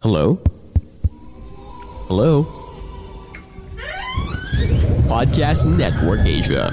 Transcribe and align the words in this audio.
Hello? 0.00 0.40
Hello? 2.08 2.48
Podcast 5.04 5.68
Network 5.68 6.24
Asia. 6.24 6.72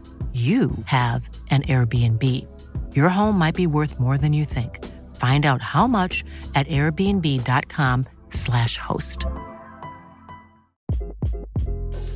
you 0.31 0.71
have 0.85 1.27
an 1.49 1.63
Airbnb. 1.63 2.47
Your 2.95 3.09
home 3.09 3.37
might 3.37 3.55
be 3.55 3.67
worth 3.67 3.99
more 3.99 4.17
than 4.17 4.31
you 4.31 4.45
think. 4.45 4.79
Find 5.17 5.45
out 5.45 5.61
how 5.61 5.87
much 5.87 6.23
at 6.55 6.65
airbnb.com/slash 6.67 8.77
host. 8.77 9.25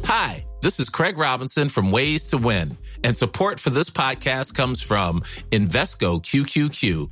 Hi, 0.05 0.45
this 0.61 0.79
is 0.79 0.89
Craig 0.89 1.17
Robinson 1.17 1.67
from 1.67 1.91
Ways 1.91 2.27
to 2.27 2.37
Win, 2.37 2.77
and 3.03 3.17
support 3.17 3.59
for 3.59 3.71
this 3.71 3.89
podcast 3.89 4.55
comes 4.55 4.81
from 4.81 5.23
Invesco 5.51 6.21
QQQ 6.21 7.11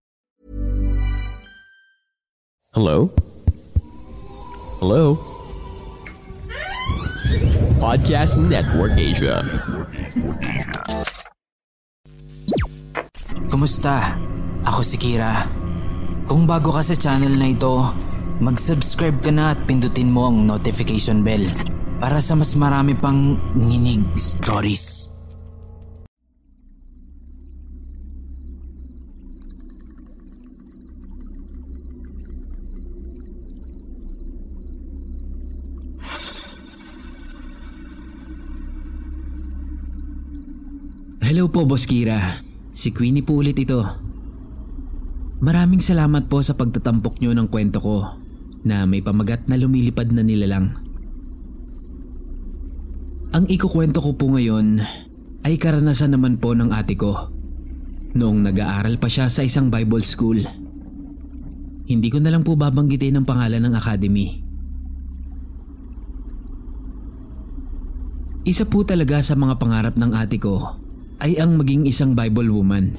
Hello? 2.71 3.11
Hello? 4.79 5.19
Podcast 7.83 8.39
Network 8.39 8.95
Asia. 8.95 9.43
Kumusta? 13.51 14.15
Ako 14.63 14.87
si 14.87 14.95
Kira. 14.95 15.51
Kung 16.31 16.47
bago 16.47 16.71
ka 16.71 16.79
sa 16.79 16.95
channel 16.95 17.35
na 17.35 17.51
ito, 17.51 17.91
mag-subscribe 18.39 19.19
ka 19.19 19.35
na 19.35 19.51
at 19.51 19.59
pindutin 19.67 20.07
mo 20.07 20.31
ang 20.31 20.47
notification 20.47 21.27
bell 21.27 21.43
para 21.99 22.23
sa 22.23 22.39
mas 22.39 22.55
marami 22.55 22.95
pang 22.95 23.35
nginig 23.51 24.15
stories. 24.15 25.11
Hello 41.31 41.47
po, 41.47 41.63
Boss 41.63 41.87
Kira. 41.87 42.43
Si 42.75 42.91
Queenie 42.91 43.23
po 43.23 43.39
ulit 43.39 43.55
ito. 43.55 43.79
Maraming 45.39 45.79
salamat 45.79 46.27
po 46.27 46.43
sa 46.43 46.59
pagtatampok 46.59 47.23
nyo 47.23 47.31
ng 47.31 47.47
kwento 47.47 47.79
ko 47.79 48.03
na 48.67 48.83
may 48.83 48.99
pamagat 48.99 49.47
na 49.47 49.55
lumilipad 49.55 50.11
na 50.11 50.27
nilalang. 50.27 50.75
Ang 53.31 53.47
ikukwento 53.47 54.03
ko 54.03 54.11
po 54.19 54.27
ngayon 54.35 54.83
ay 55.47 55.55
karanasan 55.55 56.19
naman 56.19 56.35
po 56.35 56.51
ng 56.51 56.67
ate 56.67 56.99
ko 56.99 57.31
noong 58.11 58.51
nag-aaral 58.51 58.99
pa 58.99 59.07
siya 59.07 59.31
sa 59.31 59.39
isang 59.47 59.71
Bible 59.71 60.03
school. 60.03 60.43
Hindi 61.87 62.11
ko 62.11 62.19
na 62.19 62.35
lang 62.35 62.43
po 62.43 62.59
babanggitin 62.59 63.15
ang 63.15 63.23
pangalan 63.23 63.71
ng 63.71 63.73
academy. 63.79 64.43
Isa 68.43 68.67
po 68.67 68.83
talaga 68.83 69.23
sa 69.23 69.39
mga 69.39 69.55
pangarap 69.55 69.95
ng 69.95 70.11
ate 70.11 70.35
ko 70.35 70.80
ay 71.21 71.37
ang 71.37 71.53
maging 71.61 71.85
isang 71.85 72.17
Bible 72.17 72.49
woman. 72.49 72.97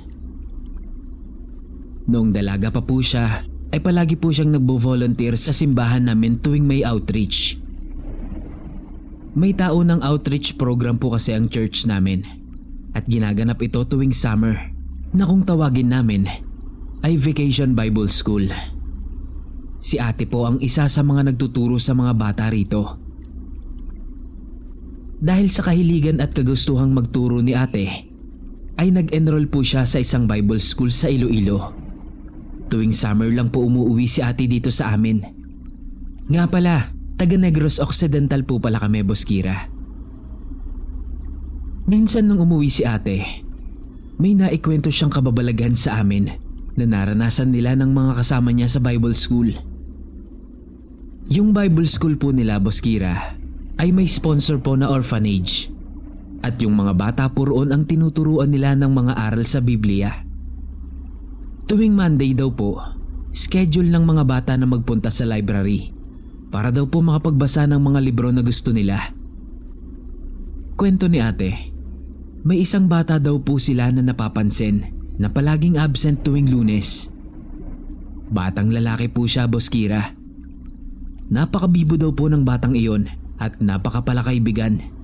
Noong 2.06 2.30
dalaga 2.30 2.70
pa 2.70 2.82
po 2.86 3.02
siya, 3.02 3.42
ay 3.72 3.80
palagi 3.82 4.14
po 4.20 4.30
siyang 4.30 4.54
nagbo-volunteer 4.54 5.34
sa 5.34 5.50
simbahan 5.50 6.06
namin 6.06 6.38
tuwing 6.38 6.62
may 6.62 6.86
outreach. 6.86 7.58
May 9.32 9.56
tao 9.56 9.80
ng 9.80 10.04
outreach 10.04 10.54
program 10.60 11.00
po 11.00 11.16
kasi 11.16 11.32
ang 11.32 11.48
church 11.48 11.88
namin 11.88 12.20
at 12.92 13.08
ginaganap 13.08 13.56
ito 13.64 13.80
tuwing 13.88 14.12
summer 14.12 14.54
na 15.16 15.24
kung 15.24 15.42
tawagin 15.48 15.88
namin 15.88 16.28
ay 17.00 17.16
Vacation 17.16 17.72
Bible 17.72 18.12
School. 18.12 18.44
Si 19.82 19.96
ate 19.96 20.28
po 20.28 20.44
ang 20.46 20.60
isa 20.60 20.86
sa 20.86 21.00
mga 21.00 21.32
nagtuturo 21.32 21.80
sa 21.80 21.96
mga 21.96 22.12
bata 22.14 22.46
rito. 22.52 23.00
Dahil 25.22 25.48
sa 25.48 25.64
kahiligan 25.64 26.20
at 26.20 26.36
kagustuhang 26.36 26.92
magturo 26.92 27.40
ni 27.40 27.56
ate, 27.56 28.11
ay 28.80 28.88
nag-enroll 28.92 29.48
po 29.52 29.60
siya 29.60 29.84
sa 29.84 30.00
isang 30.00 30.24
Bible 30.24 30.60
school 30.62 30.88
sa 30.88 31.10
Iloilo. 31.12 31.72
Tuwing 32.72 32.96
summer 32.96 33.28
lang 33.28 33.52
po 33.52 33.68
umuwi 33.68 34.08
si 34.08 34.24
ate 34.24 34.48
dito 34.48 34.72
sa 34.72 34.96
amin. 34.96 35.20
Nga 36.32 36.44
pala, 36.48 36.88
taga 37.20 37.36
Negros 37.36 37.76
Occidental 37.76 38.48
po 38.48 38.56
pala 38.56 38.80
kami, 38.80 39.04
Boss 39.04 39.28
Kira. 39.28 39.68
Minsan 41.84 42.30
nung 42.30 42.40
umuwi 42.40 42.72
si 42.72 42.86
ate, 42.86 43.44
may 44.16 44.32
naikwento 44.32 44.88
siyang 44.88 45.12
kababalaghan 45.12 45.76
sa 45.76 46.00
amin 46.00 46.30
na 46.78 46.84
naranasan 46.88 47.52
nila 47.52 47.76
ng 47.76 47.92
mga 47.92 48.24
kasama 48.24 48.54
niya 48.54 48.72
sa 48.72 48.80
Bible 48.80 49.12
School. 49.12 49.52
Yung 51.28 51.52
Bible 51.52 51.84
School 51.90 52.16
po 52.16 52.32
nila, 52.32 52.56
Boss 52.56 52.80
Kira, 52.80 53.36
ay 53.76 53.92
may 53.92 54.08
sponsor 54.08 54.62
po 54.62 54.78
na 54.78 54.88
orphanage. 54.88 55.68
At 56.42 56.58
yung 56.58 56.74
mga 56.74 56.92
bata 56.98 57.24
po 57.30 57.46
roon 57.46 57.70
ang 57.70 57.86
tinuturuan 57.86 58.50
nila 58.50 58.74
ng 58.74 58.90
mga 58.90 59.14
aral 59.14 59.46
sa 59.46 59.62
Biblia. 59.62 60.26
Tuwing 61.70 61.94
Monday 61.94 62.34
daw 62.34 62.50
po, 62.50 62.82
schedule 63.30 63.88
ng 63.88 64.02
mga 64.02 64.24
bata 64.26 64.52
na 64.58 64.66
magpunta 64.66 65.08
sa 65.14 65.22
library 65.22 65.94
para 66.52 66.68
daw 66.68 66.84
po 66.90 67.00
makapagbasa 67.00 67.64
ng 67.70 67.80
mga 67.80 68.00
libro 68.02 68.28
na 68.34 68.42
gusto 68.42 68.74
nila. 68.74 69.14
Kwento 70.74 71.06
ni 71.06 71.22
ate, 71.22 71.72
may 72.42 72.66
isang 72.66 72.90
bata 72.90 73.22
daw 73.22 73.38
po 73.38 73.62
sila 73.62 73.94
na 73.94 74.02
napapansin 74.02 74.82
na 75.22 75.30
palaging 75.30 75.78
absent 75.78 76.26
tuwing 76.26 76.50
lunes. 76.50 77.06
Batang 78.32 78.74
lalaki 78.74 79.06
po 79.14 79.30
siya, 79.30 79.46
Boss 79.46 79.70
Kira. 79.70 80.10
Napakabibo 81.30 81.94
daw 81.94 82.10
po 82.10 82.26
ng 82.26 82.42
batang 82.42 82.74
iyon 82.74 83.06
at 83.38 83.62
napakapalakaibigan. 83.62 85.01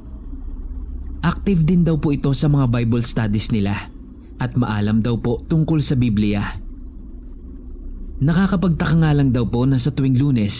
Active 1.19 1.67
din 1.67 1.83
daw 1.83 1.99
po 1.99 2.15
ito 2.15 2.31
sa 2.31 2.47
mga 2.47 2.71
Bible 2.71 3.03
studies 3.03 3.51
nila 3.51 3.91
at 4.39 4.55
maalam 4.55 5.03
daw 5.03 5.19
po 5.19 5.43
tungkol 5.51 5.83
sa 5.83 5.99
Biblia. 5.99 6.63
Nakakapagtaka 8.23 8.95
nga 9.03 9.11
lang 9.11 9.35
daw 9.35 9.43
po 9.47 9.67
na 9.67 9.83
sa 9.83 9.91
tuwing 9.91 10.15
lunes 10.15 10.55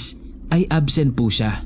ay 0.51 0.67
absent 0.67 1.15
po 1.15 1.31
siya. 1.31 1.63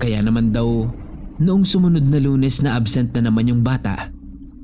Kaya 0.00 0.24
naman 0.24 0.56
daw, 0.56 0.88
noong 1.36 1.68
sumunod 1.68 2.04
na 2.08 2.16
lunes 2.16 2.64
na 2.64 2.80
absent 2.80 3.12
na 3.12 3.28
naman 3.28 3.52
yung 3.52 3.60
bata, 3.60 4.08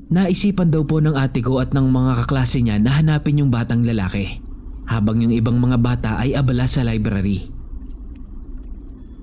naisipan 0.09 0.73
daw 0.73 0.81
po 0.89 0.97
ng 0.97 1.13
ate 1.13 1.45
ko 1.45 1.61
at 1.61 1.69
ng 1.69 1.85
mga 1.85 2.25
kaklase 2.25 2.65
niya 2.65 2.81
na 2.81 2.97
hanapin 2.97 3.45
yung 3.45 3.53
batang 3.53 3.85
lalaki 3.85 4.41
habang 4.89 5.21
yung 5.21 5.33
ibang 5.37 5.61
mga 5.61 5.77
bata 5.77 6.17
ay 6.17 6.33
abala 6.33 6.65
sa 6.65 6.81
library. 6.81 7.45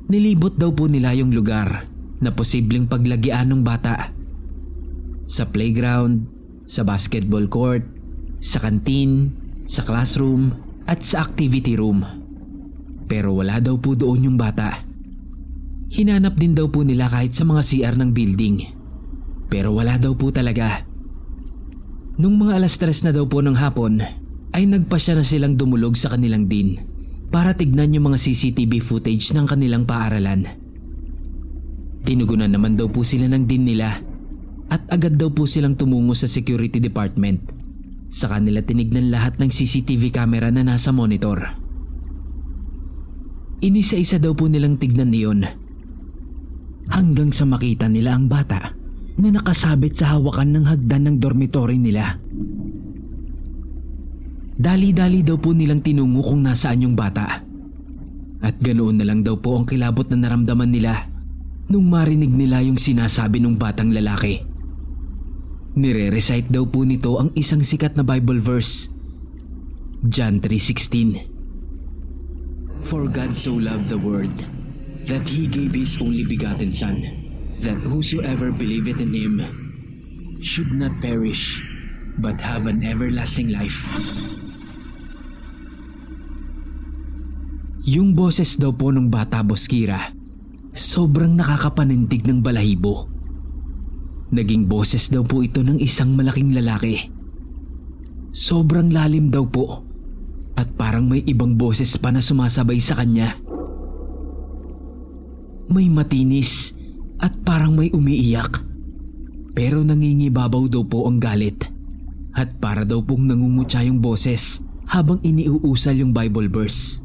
Nilibot 0.07 0.55
daw 0.55 0.71
po 0.71 0.87
nila 0.87 1.11
yung 1.19 1.35
lugar 1.35 1.96
na 2.21 2.33
posibleng 2.33 2.89
paglagian 2.89 3.53
ng 3.53 3.63
bata. 3.63 4.13
Sa 5.27 5.49
playground, 5.51 6.25
sa 6.67 6.83
basketball 6.83 7.47
court, 7.51 7.85
sa 8.41 8.63
kantin, 8.63 9.35
sa 9.67 9.83
classroom, 9.83 10.55
at 10.87 11.03
sa 11.03 11.27
activity 11.27 11.75
room. 11.75 12.03
Pero 13.11 13.35
wala 13.35 13.59
daw 13.59 13.75
po 13.79 13.99
doon 13.99 14.31
yung 14.31 14.39
bata. 14.39 14.83
Hinanap 15.91 16.35
din 16.39 16.55
daw 16.55 16.67
po 16.71 16.83
nila 16.83 17.11
kahit 17.11 17.35
sa 17.35 17.47
mga 17.47 17.63
CR 17.63 17.95
ng 17.95 18.11
building. 18.11 18.57
Pero 19.47 19.75
wala 19.75 19.99
daw 19.99 20.15
po 20.19 20.35
talaga. 20.35 20.83
Nung 22.19 22.41
mga 22.41 22.59
alas 22.59 22.75
tres 22.81 23.05
na 23.07 23.15
daw 23.15 23.29
po 23.31 23.39
ng 23.45 23.55
hapon, 23.55 24.03
ay 24.57 24.65
nagpasya 24.67 25.21
na 25.21 25.25
silang 25.27 25.55
dumulog 25.55 25.95
sa 26.01 26.11
kanilang 26.17 26.49
din 26.49 26.81
para 27.29 27.53
tignan 27.53 27.93
yung 27.93 28.11
mga 28.11 28.19
CCTV 28.25 28.89
footage 28.89 29.31
ng 29.37 29.47
kanilang 29.47 29.85
paaralan. 29.85 30.66
Tinugunan 32.07 32.55
naman 32.55 32.79
daw 32.79 32.87
po 32.87 33.03
sila 33.03 33.27
ng 33.27 33.51
din 33.51 33.67
nila 33.67 33.99
at 34.71 34.87
agad 34.95 35.19
daw 35.19 35.27
po 35.35 35.43
silang 35.43 35.75
tumungo 35.75 36.15
sa 36.15 36.31
security 36.31 36.79
department. 36.79 37.43
Sa 38.15 38.31
kanila 38.31 38.63
tinignan 38.63 39.11
lahat 39.11 39.43
ng 39.43 39.51
CCTV 39.51 40.15
camera 40.15 40.47
na 40.55 40.63
nasa 40.63 40.95
monitor. 40.95 41.43
Inisa-isa 43.59 44.23
daw 44.23 44.39
po 44.39 44.47
nilang 44.47 44.79
tignan 44.79 45.11
niyon. 45.11 45.43
Hanggang 46.87 47.35
sa 47.35 47.43
makita 47.43 47.91
nila 47.91 48.15
ang 48.15 48.31
bata 48.31 48.71
na 49.19 49.29
nakasabit 49.35 49.99
sa 49.99 50.15
hawakan 50.15 50.55
ng 50.55 50.65
hagdan 50.71 51.11
ng 51.11 51.17
dormitory 51.19 51.75
nila. 51.75 52.23
Dali-dali 54.55 55.27
daw 55.27 55.43
po 55.43 55.51
nilang 55.51 55.83
tinungo 55.83 56.23
kung 56.23 56.47
nasaan 56.47 56.87
yung 56.87 56.95
bata. 56.95 57.43
At 58.47 58.63
ganoon 58.63 59.03
na 59.03 59.11
lang 59.11 59.27
daw 59.27 59.43
po 59.43 59.59
ang 59.59 59.67
kilabot 59.67 60.07
na 60.15 60.23
naramdaman 60.23 60.71
nila 60.71 61.16
nung 61.67 61.91
marinig 61.91 62.31
nila 62.31 62.63
yung 62.63 62.79
sinasabi 62.79 63.43
ng 63.43 63.59
batang 63.59 63.91
lalaki. 63.91 64.39
Nire-recite 65.77 66.49
daw 66.49 66.65
po 66.65 66.89
nito 66.89 67.21
ang 67.21 67.37
isang 67.37 67.61
sikat 67.61 68.01
na 68.01 68.05
Bible 68.07 68.41
verse. 68.41 68.89
John 70.09 70.41
3.16 70.41 72.89
For 72.89 73.05
God 73.11 73.35
so 73.37 73.53
loved 73.59 73.91
the 73.93 74.01
world 74.01 74.33
that 75.11 75.29
He 75.29 75.45
gave 75.51 75.75
His 75.77 76.01
only 76.01 76.25
begotten 76.25 76.73
Son, 76.73 76.97
that 77.61 77.77
whosoever 77.85 78.49
believeth 78.55 79.05
in 79.05 79.13
Him 79.13 79.45
should 80.41 80.73
not 80.73 80.97
perish, 81.05 81.61
but 82.17 82.41
have 82.41 82.65
an 82.71 82.81
everlasting 82.81 83.53
life. 83.53 83.77
Yung 87.87 88.17
boses 88.17 88.57
daw 88.57 88.73
po 88.73 88.89
ng 88.91 89.13
bata 89.13 89.45
Boskira, 89.45 90.16
sobrang 90.77 91.33
nakakapanindig 91.35 92.23
ng 92.29 92.45
balahibo. 92.45 93.09
Naging 94.31 94.69
boses 94.69 95.09
daw 95.09 95.25
po 95.25 95.41
ito 95.41 95.65
ng 95.65 95.81
isang 95.81 96.13
malaking 96.13 96.53
lalaki. 96.53 97.09
Sobrang 98.37 98.93
lalim 98.93 99.33
daw 99.33 99.49
po 99.49 99.87
at 100.57 100.73
parang 100.77 101.09
may 101.09 101.25
ibang 101.25 101.57
boses 101.57 101.95
pa 101.97 102.13
na 102.13 102.21
sumasabay 102.21 102.81
sa 102.85 102.97
kanya. 103.01 103.41
May 105.73 105.89
matinis 105.89 106.73
at 107.17 107.33
parang 107.43 107.75
may 107.75 107.89
umiiyak. 107.91 108.61
Pero 109.57 109.81
nangingibabaw 109.81 110.69
daw 110.69 110.85
po 110.85 111.09
ang 111.09 111.17
galit 111.17 111.57
at 112.37 112.61
para 112.61 112.85
daw 112.85 113.01
pong 113.01 113.25
nangungutya 113.25 113.89
yung 113.89 114.05
boses 114.05 114.61
habang 114.85 115.19
iniuusal 115.25 115.97
yung 115.97 116.13
Bible 116.13 116.53
verse. 116.53 117.01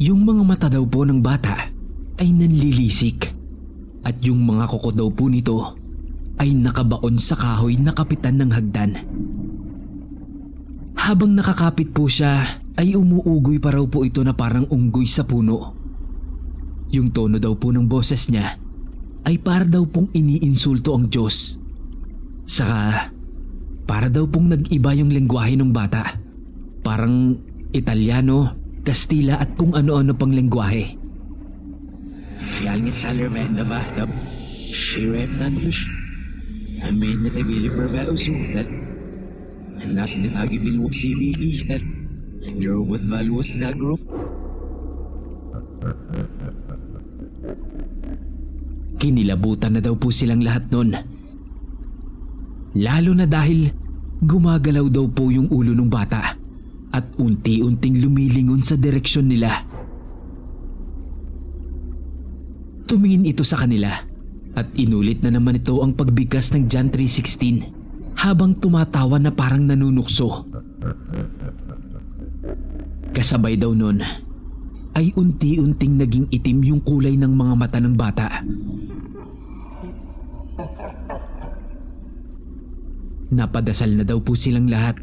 Yung 0.00 0.24
mga 0.24 0.42
mata 0.48 0.68
daw 0.72 0.80
po 0.88 1.04
ng 1.04 1.20
bata 1.20 1.68
ay 2.16 2.28
nanlilisik 2.32 3.36
at 4.00 4.16
yung 4.24 4.48
mga 4.48 4.64
kuko 4.72 4.96
daw 4.96 5.12
po 5.12 5.28
nito 5.28 5.76
ay 6.40 6.56
nakabaon 6.56 7.20
sa 7.20 7.36
kahoy 7.36 7.76
na 7.76 7.92
kapitan 7.92 8.40
ng 8.40 8.48
hagdan. 8.48 8.92
Habang 10.96 11.36
nakakapit 11.36 11.92
po 11.92 12.08
siya 12.08 12.64
ay 12.80 12.96
umuugoy 12.96 13.60
pa 13.60 13.76
raw 13.76 13.84
po 13.84 14.00
ito 14.00 14.24
na 14.24 14.32
parang 14.32 14.64
unggoy 14.72 15.04
sa 15.04 15.28
puno. 15.28 15.76
Yung 16.96 17.12
tono 17.12 17.36
daw 17.36 17.52
po 17.60 17.68
ng 17.68 17.84
boses 17.84 18.24
niya 18.32 18.56
ay 19.28 19.36
para 19.36 19.68
daw 19.68 19.84
pong 19.84 20.16
iniinsulto 20.16 20.96
ang 20.96 21.12
Diyos. 21.12 21.60
Saka 22.48 23.12
para 23.84 24.08
daw 24.08 24.24
pong 24.24 24.48
nag-iba 24.48 24.96
yung 24.96 25.12
lengguwahe 25.12 25.60
ng 25.60 25.76
bata. 25.76 26.16
Parang 26.80 27.36
Italiano, 27.76 28.59
Kastila 28.80 29.36
at 29.40 29.52
kung 29.60 29.76
ano-ano 29.76 30.16
pang 30.16 30.32
lengguwahe. 30.32 30.96
Fjallingen 32.60 32.96
Salerman 32.96 33.52
na 33.52 33.64
bathtub. 33.64 34.08
She 34.70 35.10
rapped 35.10 35.40
on 35.44 35.54
fish. 35.60 35.84
I 36.80 36.88
made 36.88 37.20
that 37.28 37.36
I 37.36 37.44
really 37.44 37.68
prevail 37.68 38.16
so 38.16 38.32
that 38.56 38.68
nasa 39.90 40.16
nitagi 40.16 40.56
bilwag 40.60 40.94
si 40.96 41.12
Vicky 41.12 41.50
that 41.68 41.82
your 42.56 42.80
what 42.80 43.04
values 43.04 43.52
na 43.60 43.68
group. 43.76 44.00
Kinilabutan 49.00 49.76
na 49.76 49.80
daw 49.80 49.96
po 49.96 50.08
silang 50.12 50.40
lahat 50.44 50.68
nun. 50.72 50.92
Lalo 52.76 53.12
na 53.16 53.26
dahil 53.28 53.72
gumagalaw 54.24 54.86
daw 54.92 55.08
po 55.08 55.32
yung 55.32 55.48
ulo 55.48 55.72
ng 55.72 55.88
bata 55.88 56.36
at 56.92 57.04
unti-unting 57.16 57.98
lumilingon 58.60 58.68
sa 58.68 58.76
direksyon 58.76 59.26
nila. 59.28 59.64
Tumingin 62.84 63.24
ito 63.24 63.46
sa 63.46 63.56
kanila 63.56 64.04
at 64.58 64.66
inulit 64.74 65.22
na 65.22 65.30
naman 65.30 65.62
ito 65.62 65.78
ang 65.78 65.94
pagbigkas 65.94 66.50
ng 66.52 66.66
John 66.66 66.90
3.16 66.90 68.18
habang 68.18 68.58
tumatawa 68.58 69.16
na 69.22 69.30
parang 69.30 69.62
nanunukso. 69.62 70.44
Kasabay 73.14 73.56
daw 73.56 73.70
nun 73.72 74.02
ay 74.90 75.14
unti-unting 75.14 76.02
naging 76.02 76.26
itim 76.34 76.58
yung 76.66 76.82
kulay 76.82 77.14
ng 77.14 77.30
mga 77.30 77.54
mata 77.54 77.78
ng 77.78 77.94
bata. 77.94 78.26
Napadasal 83.30 83.94
na 83.94 84.02
daw 84.02 84.18
po 84.18 84.34
silang 84.34 84.66
lahat 84.66 84.98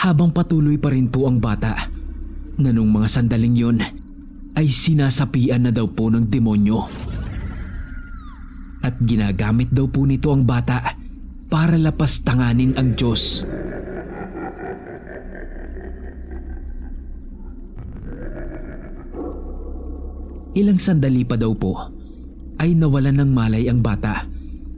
habang 0.00 0.32
patuloy 0.32 0.80
pa 0.80 0.88
rin 0.88 1.12
po 1.12 1.28
ang 1.28 1.36
bata 1.36 1.99
na 2.60 2.70
nung 2.70 2.92
mga 2.92 3.08
sandaling 3.08 3.56
yon 3.56 3.78
ay 4.54 4.66
sinasapian 4.68 5.64
na 5.64 5.72
daw 5.72 5.88
po 5.88 6.12
ng 6.12 6.28
demonyo. 6.28 6.84
At 8.80 8.96
ginagamit 9.00 9.72
daw 9.72 9.88
po 9.88 10.04
nito 10.04 10.32
ang 10.32 10.44
bata 10.44 10.96
para 11.48 11.76
lapas 11.76 12.20
tanganin 12.24 12.76
ang 12.76 12.96
Diyos. 12.96 13.20
Ilang 20.50 20.82
sandali 20.82 21.22
pa 21.22 21.38
daw 21.38 21.54
po 21.54 21.78
ay 22.58 22.74
nawalan 22.74 23.22
ng 23.22 23.30
malay 23.30 23.70
ang 23.70 23.80
bata 23.80 24.26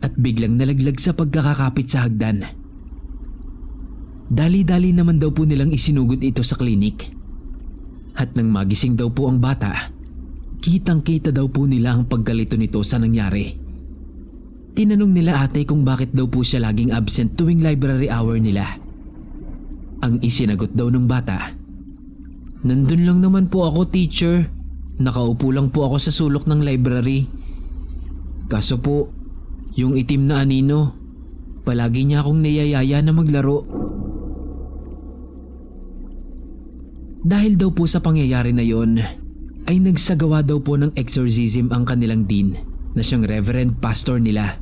at 0.03 0.12
biglang 0.19 0.59
nalaglag 0.59 0.99
sa 1.01 1.15
pagkakakapit 1.17 1.87
sa 1.89 2.05
hagdan. 2.07 2.45
Dali-dali 4.33 4.97
naman 4.97 5.21
daw 5.21 5.29
po 5.33 5.45
nilang 5.45 5.73
isinugod 5.73 6.21
ito 6.21 6.41
sa 6.45 6.57
klinik. 6.57 7.22
At 8.12 8.37
nang 8.37 8.52
magising 8.52 8.97
daw 8.97 9.09
po 9.09 9.28
ang 9.28 9.40
bata, 9.40 9.88
kitang-kita 10.61 11.33
daw 11.33 11.49
po 11.49 11.64
nila 11.64 11.97
ang 11.97 12.09
pagkalito 12.09 12.57
nito 12.57 12.81
sa 12.85 13.00
nangyari. 13.00 13.57
Tinanong 14.73 15.12
nila 15.12 15.45
ate 15.45 15.64
kung 15.69 15.85
bakit 15.85 16.12
daw 16.16 16.28
po 16.28 16.40
siya 16.40 16.64
laging 16.69 16.92
absent 16.97 17.37
tuwing 17.37 17.61
library 17.61 18.09
hour 18.09 18.37
nila. 18.40 18.81
Ang 20.02 20.21
isinagot 20.25 20.73
daw 20.73 20.88
ng 20.88 21.07
bata, 21.07 21.62
Nandun 22.62 23.02
lang 23.02 23.19
naman 23.19 23.50
po 23.50 23.66
ako 23.66 23.90
teacher. 23.90 24.47
Nakaupo 25.02 25.50
lang 25.50 25.75
po 25.75 25.90
ako 25.90 25.97
sa 25.99 26.14
sulok 26.14 26.47
ng 26.47 26.62
library. 26.62 27.26
Kaso 28.47 28.78
po, 28.78 29.11
yung 29.75 29.99
itim 29.99 30.31
na 30.31 30.47
anino, 30.47 30.95
palagi 31.66 32.07
niya 32.07 32.23
akong 32.23 32.38
niyayaya 32.38 33.02
na 33.02 33.11
maglaro. 33.11 33.82
Dahil 37.23 37.55
daw 37.55 37.71
po 37.71 37.87
sa 37.87 38.02
pangyayari 38.02 38.50
na 38.50 38.67
yon, 38.67 38.99
ay 39.71 39.79
nagsagawa 39.79 40.43
daw 40.43 40.59
po 40.59 40.75
ng 40.75 40.99
exorcism 40.99 41.71
ang 41.71 41.87
kanilang 41.87 42.26
dean 42.26 42.59
na 42.99 43.02
siyang 43.07 43.23
reverend 43.23 43.79
pastor 43.79 44.19
nila. 44.19 44.59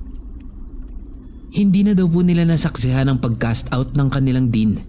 Hindi 1.51 1.89
na 1.89 1.97
daw 1.97 2.05
po 2.05 2.21
nila 2.21 2.45
nasaksihan 2.45 3.09
ang 3.09 3.19
pag-cast 3.19 3.65
out 3.73 3.97
ng 3.97 4.09
kanilang 4.13 4.53
dean 4.53 4.85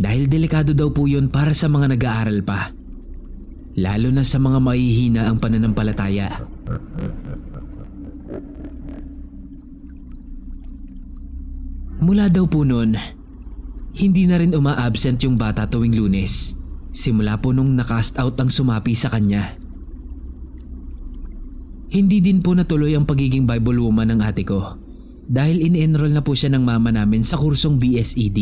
dahil 0.00 0.24
delikado 0.26 0.72
daw 0.72 0.88
po 0.88 1.04
yun 1.04 1.28
para 1.28 1.52
sa 1.52 1.68
mga 1.68 1.92
nag-aaral 1.94 2.40
pa. 2.40 2.72
Lalo 3.76 4.08
na 4.08 4.24
sa 4.24 4.40
mga 4.40 4.56
mahihina 4.56 5.28
ang 5.28 5.36
pananampalataya. 5.36 6.48
Mula 12.00 12.32
daw 12.32 12.48
po 12.48 12.64
noon, 12.64 12.96
Hindi 13.96 14.28
na 14.28 14.36
rin 14.36 14.52
uma-absent 14.52 15.24
yung 15.24 15.40
bata 15.40 15.64
tuwing 15.64 15.96
lunes. 15.96 16.55
Simula 16.96 17.36
po 17.36 17.52
nung 17.52 17.76
nakast 17.76 18.16
out 18.16 18.40
ang 18.40 18.48
sumapi 18.48 18.96
sa 18.96 19.12
kanya. 19.12 19.60
Hindi 21.92 22.24
din 22.24 22.40
po 22.40 22.56
natuloy 22.56 22.96
ang 22.96 23.04
pagiging 23.04 23.44
Bible 23.44 23.84
woman 23.84 24.16
ng 24.16 24.20
ate 24.24 24.42
ko 24.42 24.80
dahil 25.26 25.60
in-enroll 25.60 26.14
na 26.14 26.24
po 26.24 26.32
siya 26.32 26.54
ng 26.56 26.64
mama 26.64 26.90
namin 26.94 27.22
sa 27.26 27.36
kursong 27.36 27.76
BSED. 27.76 28.38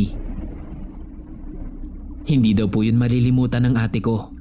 Hindi 2.24 2.50
daw 2.56 2.70
po 2.72 2.80
yun 2.86 2.96
malilimutan 2.96 3.68
ng 3.68 3.74
ate 3.76 4.00
ko. 4.00 4.32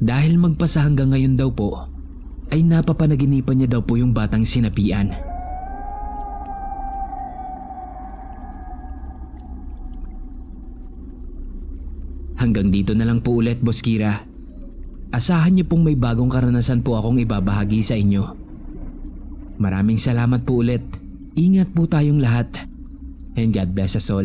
Dahil 0.00 0.36
magpasa 0.40 0.84
hanggang 0.84 1.12
ngayon 1.12 1.36
daw 1.36 1.52
po, 1.52 1.86
ay 2.50 2.66
napapanaginipan 2.66 3.62
niya 3.62 3.78
daw 3.78 3.82
po 3.84 3.94
yung 3.94 4.10
batang 4.10 4.44
sinapian. 4.44 5.29
Hanggang 12.40 12.72
dito 12.72 12.96
na 12.96 13.04
lang 13.04 13.20
po 13.20 13.36
ulit, 13.36 13.60
Boss 13.60 13.84
Kira. 13.84 14.24
Asahan 15.12 15.52
niyo 15.52 15.68
pong 15.68 15.84
may 15.84 15.98
bagong 15.98 16.32
karanasan 16.32 16.80
po 16.80 16.96
akong 16.96 17.20
ibabahagi 17.20 17.84
sa 17.84 17.92
inyo. 17.92 18.24
Maraming 19.60 20.00
salamat 20.00 20.48
po 20.48 20.64
ulit. 20.64 20.80
Ingat 21.36 21.76
po 21.76 21.84
tayong 21.84 22.16
lahat. 22.16 22.48
And 23.36 23.52
God 23.52 23.76
bless 23.76 23.92
us 23.92 24.08
all. 24.08 24.24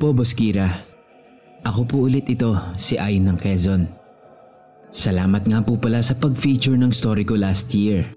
Po, 0.00 0.16
Boss 0.16 0.32
Kira. 0.32 0.88
Ako 1.60 1.84
po 1.84 2.08
ulit 2.08 2.24
ito, 2.24 2.56
si 2.80 2.96
Ayn 2.96 3.28
ng 3.28 3.36
Quezon. 3.36 3.84
Salamat 4.88 5.44
nga 5.44 5.60
po 5.60 5.76
pala 5.76 6.00
sa 6.00 6.16
pag-feature 6.16 6.80
ng 6.80 6.88
story 6.88 7.28
ko 7.28 7.36
last 7.36 7.68
year. 7.68 8.08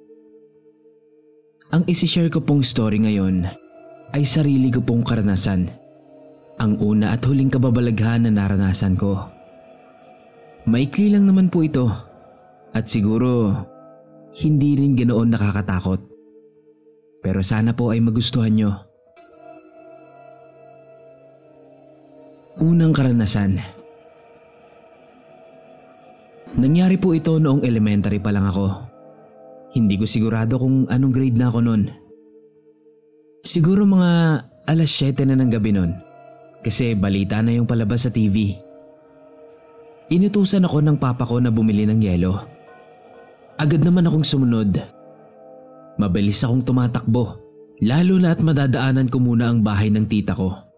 Ang 1.75 1.83
isishare 1.91 2.31
ko 2.31 2.39
pong 2.39 2.63
story 2.63 3.03
ngayon 3.03 3.43
ay 4.15 4.23
sarili 4.23 4.71
ko 4.71 4.79
pong 4.79 5.03
karanasan. 5.03 5.67
Ang 6.55 6.79
una 6.79 7.11
at 7.11 7.21
huling 7.27 7.51
kababalaghan 7.51 8.25
na 8.25 8.31
naranasan 8.31 8.95
ko. 8.95 9.19
Maikli 10.63 11.11
lang 11.11 11.27
naman 11.27 11.51
po 11.51 11.67
ito 11.67 11.91
at 12.71 12.87
siguro 12.87 13.51
hindi 14.39 14.79
rin 14.79 14.95
ganoon 14.95 15.35
nakakatakot. 15.35 15.99
Pero 17.19 17.43
sana 17.43 17.75
po 17.75 17.91
ay 17.91 17.99
magustuhan 17.99 18.55
nyo. 18.55 18.92
Unang 22.61 22.93
karanasan. 22.93 23.57
Nangyari 26.53 27.01
po 27.01 27.17
ito 27.17 27.41
noong 27.41 27.65
elementary 27.65 28.21
pa 28.21 28.29
lang 28.29 28.45
ako. 28.45 28.93
Hindi 29.73 29.97
ko 29.97 30.05
sigurado 30.05 30.61
kung 30.61 30.85
anong 30.85 31.13
grade 31.13 31.33
na 31.33 31.49
ako 31.49 31.59
noon. 31.65 31.89
Siguro 33.41 33.89
mga 33.89 34.11
alas 34.69 34.91
7 35.01 35.25
na 35.25 35.33
ng 35.33 35.49
gabi 35.49 35.73
noon. 35.73 35.97
Kasi 36.61 36.93
balita 36.93 37.41
na 37.41 37.57
yung 37.57 37.65
palabas 37.65 38.05
sa 38.05 38.13
TV. 38.13 38.53
Inutusan 40.13 40.69
ako 40.69 40.77
ng 40.85 40.97
papa 41.01 41.25
ko 41.25 41.41
na 41.41 41.49
bumili 41.49 41.89
ng 41.89 42.05
yelo. 42.05 42.37
Agad 43.57 43.81
naman 43.81 44.05
akong 44.05 44.29
sumunod. 44.29 44.77
Mabilis 45.97 46.45
akong 46.45 46.61
tumatakbo. 46.61 47.41
Lalo 47.81 48.21
na 48.21 48.37
at 48.37 48.39
madadaanan 48.45 49.09
ko 49.09 49.17
muna 49.17 49.49
ang 49.49 49.65
bahay 49.65 49.89
ng 49.89 50.05
tita 50.05 50.37
ko. 50.37 50.72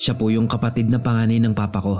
Siya 0.00 0.16
po 0.16 0.32
yung 0.32 0.48
kapatid 0.48 0.88
na 0.88 0.96
panganay 0.96 1.36
ng 1.36 1.52
papa 1.52 1.78
ko. 1.84 1.94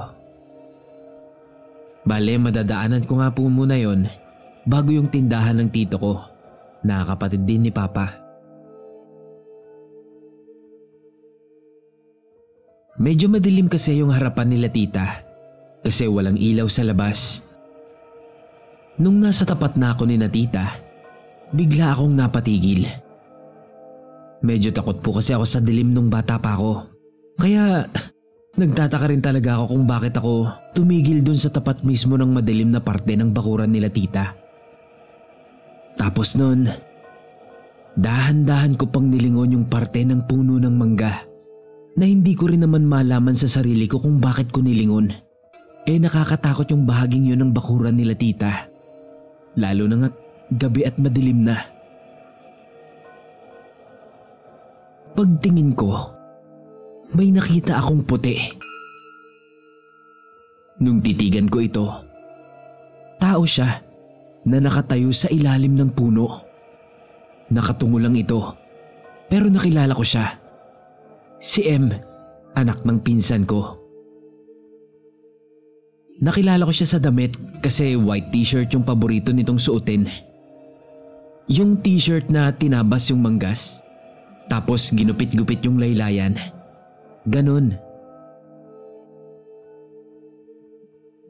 Bale, 2.00 2.40
madadaanan 2.40 3.04
ko 3.04 3.21
nga 3.21 3.28
po 3.28 3.45
muna 3.45 3.76
yon 3.76 4.09
bago 4.64 4.88
yung 4.88 5.12
tindahan 5.12 5.61
ng 5.61 5.69
tito 5.69 6.00
ko 6.00 6.16
na 6.80 7.04
kapatid 7.04 7.45
din 7.45 7.69
ni 7.69 7.73
papa. 7.73 8.16
Medyo 13.00 13.28
madilim 13.28 13.69
kasi 13.69 14.00
yung 14.00 14.12
harapan 14.12 14.49
nila 14.49 14.73
tita 14.73 15.25
kasi 15.85 16.09
walang 16.09 16.40
ilaw 16.40 16.69
sa 16.73 16.85
labas. 16.85 17.16
Nung 19.00 19.21
nasa 19.21 19.45
tapat 19.45 19.76
na 19.80 19.97
ako 19.97 20.09
ni 20.09 20.16
na 20.21 20.28
tita, 20.28 20.76
bigla 21.52 21.97
akong 21.97 22.12
napatigil. 22.12 22.85
Medyo 24.40 24.73
takot 24.73 25.00
po 25.04 25.21
kasi 25.21 25.33
ako 25.37 25.45
sa 25.45 25.61
dilim 25.61 25.92
nung 25.92 26.09
bata 26.09 26.40
pa 26.40 26.57
ako. 26.57 27.00
Kaya 27.39 27.87
nagtataka 28.59 29.07
rin 29.13 29.23
talaga 29.23 29.61
ako 29.61 29.65
kung 29.77 29.85
bakit 29.87 30.15
ako 30.19 30.51
tumigil 30.75 31.23
dun 31.23 31.39
sa 31.39 31.53
tapat 31.53 31.87
mismo 31.87 32.19
ng 32.19 32.31
madilim 32.35 32.75
na 32.75 32.83
parte 32.83 33.15
ng 33.15 33.31
bakuran 33.31 33.71
nila 33.71 33.93
tita. 33.93 34.35
Tapos 36.01 36.33
nun, 36.35 36.67
dahan-dahan 37.95 38.75
ko 38.75 38.89
pang 38.89 39.07
nilingon 39.07 39.55
yung 39.55 39.67
parte 39.69 40.01
ng 40.03 40.25
puno 40.27 40.57
ng 40.57 40.75
mangga 40.75 41.29
na 41.99 42.05
hindi 42.07 42.33
ko 42.39 42.49
rin 42.49 42.63
naman 42.63 42.87
malaman 42.87 43.37
sa 43.37 43.51
sarili 43.51 43.85
ko 43.91 44.01
kung 44.01 44.23
bakit 44.23 44.49
ko 44.55 44.63
nilingon. 44.63 45.11
Eh 45.89 45.97
nakakatakot 45.97 46.71
yung 46.71 46.85
bahaging 46.85 47.33
yun 47.33 47.41
ng 47.41 47.53
bakuran 47.57 47.97
nila 47.97 48.15
tita. 48.15 48.69
Lalo 49.59 49.85
na 49.91 49.97
nga 50.07 50.11
gabi 50.55 50.87
at 50.87 50.97
madilim 51.01 51.43
na. 51.43 51.57
Pagtingin 55.17 55.75
ko, 55.75 56.20
may 57.14 57.35
nakita 57.35 57.75
akong 57.79 58.07
puti. 58.07 58.38
Nung 60.81 61.02
titigan 61.02 61.50
ko 61.50 61.59
ito, 61.61 61.87
tao 63.21 63.43
siya 63.45 63.85
na 64.47 64.57
nakatayo 64.62 65.12
sa 65.12 65.29
ilalim 65.29 65.76
ng 65.76 65.90
puno. 65.93 66.40
Nakatungo 67.50 67.99
lang 67.99 68.14
ito, 68.14 68.38
pero 69.29 69.50
nakilala 69.50 69.93
ko 69.93 70.07
siya. 70.07 70.38
Si 71.43 71.67
M, 71.67 71.90
anak 72.55 72.87
ng 72.87 72.99
pinsan 73.02 73.45
ko. 73.45 73.76
Nakilala 76.21 76.69
ko 76.69 76.73
siya 76.73 76.88
sa 76.97 77.00
damit 77.00 77.33
kasi 77.64 77.97
white 77.97 78.29
t-shirt 78.29 78.71
yung 78.76 78.85
paborito 78.85 79.33
nitong 79.33 79.59
suotin. 79.59 80.05
Yung 81.50 81.81
t-shirt 81.81 82.31
na 82.31 82.52
tinabas 82.55 83.09
yung 83.11 83.25
manggas, 83.25 83.59
tapos 84.47 84.85
ginupit-gupit 84.95 85.64
yung 85.64 85.81
laylayan. 85.81 86.60
Ganon. 87.31 87.79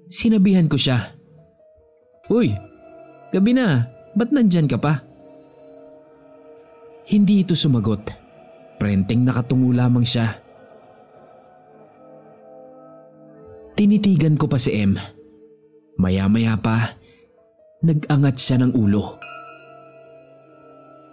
Sinabihan 0.08 0.66
ko 0.66 0.80
siya. 0.80 1.12
Uy, 2.32 2.56
gabi 3.30 3.52
na, 3.52 3.84
ba't 4.16 4.32
nandyan 4.32 4.66
ka 4.66 4.80
pa? 4.80 5.04
Hindi 7.04 7.44
ito 7.44 7.52
sumagot. 7.52 8.00
Prenteng 8.80 9.28
nakatungo 9.28 9.76
lamang 9.76 10.08
siya. 10.08 10.40
Tinitigan 13.76 14.40
ko 14.40 14.48
pa 14.48 14.56
si 14.56 14.72
M. 14.72 14.96
Maya-maya 16.00 16.56
pa, 16.56 16.96
nag-angat 17.84 18.40
siya 18.40 18.56
ng 18.64 18.72
ulo. 18.72 19.20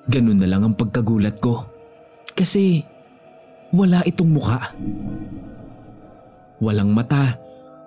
Ganun 0.08 0.39
na 0.39 0.48
lang 0.48 0.63
ang 0.63 0.79
pagkagulat 0.79 1.44
ko. 1.44 1.67
Kasi 2.32 2.88
wala 3.77 4.01
itong 4.10 4.34
muka. 4.34 4.74
Walang 6.57 6.91
mata, 6.98 7.38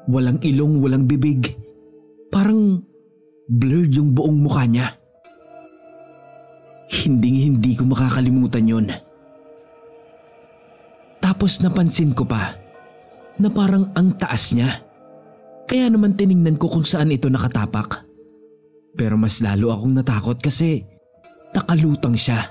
walang 0.06 0.38
ilong, 0.38 0.78
walang 0.78 1.11
bibig. 1.11 1.59
Parang 2.30 2.87
blurred 3.50 3.90
yung 3.90 4.14
buong 4.14 4.38
mukha 4.38 4.64
niya. 4.70 4.94
Hinding 6.90 7.37
hindi 7.50 7.75
ko 7.75 7.87
makakalimutan 7.90 8.70
yon. 8.70 8.87
Tapos 11.18 11.59
napansin 11.59 12.14
ko 12.14 12.23
pa 12.23 12.54
na 13.37 13.50
parang 13.50 13.90
ang 13.99 14.14
taas 14.14 14.54
niya. 14.54 14.87
Kaya 15.66 15.87
naman 15.90 16.18
tiningnan 16.18 16.59
ko 16.59 16.70
kung 16.70 16.87
saan 16.87 17.14
ito 17.14 17.26
nakatapak. 17.30 18.06
Pero 18.94 19.14
mas 19.14 19.38
lalo 19.38 19.70
akong 19.70 19.94
natakot 19.94 20.38
kasi 20.42 20.82
nakalutang 21.54 22.18
siya. 22.18 22.50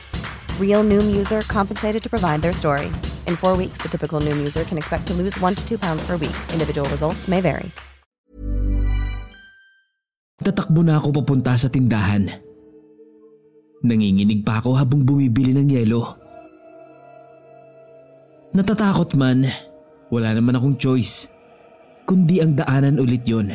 Real 0.61 0.85
Noom 0.85 1.09
user 1.09 1.41
compensated 1.49 2.05
to 2.05 2.09
provide 2.13 2.45
their 2.45 2.53
story. 2.53 2.93
In 3.25 3.33
four 3.33 3.57
weeks, 3.57 3.81
the 3.81 3.89
typical 3.89 4.21
Noom 4.21 4.37
user 4.45 4.61
can 4.61 4.77
expect 4.77 5.09
to 5.09 5.17
lose 5.17 5.33
one 5.41 5.57
to 5.57 5.63
two 5.65 5.81
pounds 5.81 6.05
per 6.05 6.21
week. 6.21 6.37
Individual 6.53 6.85
results 6.93 7.25
may 7.25 7.41
vary. 7.41 7.73
Tatakbo 10.41 10.85
na 10.85 11.01
ako 11.01 11.21
papunta 11.21 11.57
sa 11.57 11.65
tindahan. 11.69 12.29
Nanginginig 13.81 14.45
pa 14.45 14.61
ako 14.61 14.77
habang 14.77 15.01
bumibili 15.01 15.53
ng 15.57 15.69
yelo. 15.69 16.13
Natatakot 18.53 19.17
man, 19.17 19.49
wala 20.13 20.29
naman 20.37 20.57
akong 20.57 20.77
choice, 20.77 21.29
kundi 22.05 22.37
ang 22.37 22.53
daanan 22.53 23.01
ulit 23.01 23.25
yon. 23.25 23.53